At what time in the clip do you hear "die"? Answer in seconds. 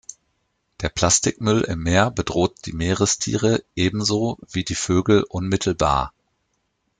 2.65-2.73, 4.63-4.73